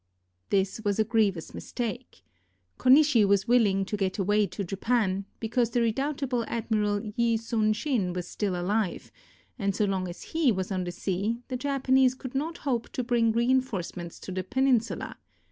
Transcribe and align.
This 0.49 0.81
was 0.83 0.97
a 0.97 1.03
grievous 1.03 1.53
mistake. 1.53 2.23
Konishi 2.79 3.23
was 3.23 3.47
willing 3.47 3.85
to 3.85 3.95
get 3.95 4.17
away 4.17 4.47
to 4.47 4.63
Japan, 4.63 5.25
because 5.39 5.69
the 5.69 5.79
redoubt 5.81 6.23
able 6.23 6.43
Admiral 6.45 7.13
Yi 7.15 7.37
Sun 7.37 7.75
sin 7.75 8.11
was 8.11 8.27
still 8.27 8.59
alive, 8.59 9.11
and 9.59 9.75
so 9.75 9.85
long 9.85 10.07
as 10.07 10.23
he 10.23 10.51
was 10.51 10.71
on 10.71 10.85
the 10.85 10.91
sea 10.91 11.37
the 11.49 11.55
Japanese 11.55 12.15
could 12.15 12.33
not 12.33 12.57
hope 12.65 12.89
to 12.93 13.03
bring 13.03 13.31
reinforcements 13.31 14.19
to 14.21 14.31
the 14.31 14.43
peninsula. 14.43 15.17